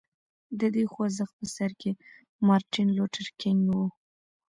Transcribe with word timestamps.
د 0.59 0.61
دې 0.75 0.83
خوځښت 0.91 1.33
په 1.39 1.45
سر 1.55 1.71
کې 1.81 1.91
مارټین 2.47 2.87
لوټر 2.97 3.27
کینګ 3.39 3.63
و. 3.75 3.77